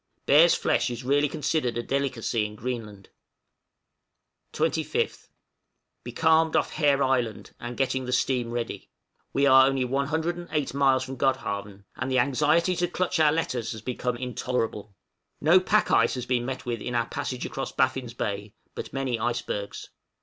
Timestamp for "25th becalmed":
4.51-6.55